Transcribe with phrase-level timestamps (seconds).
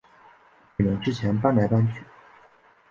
[0.77, 2.03] 你们之前搬来搬去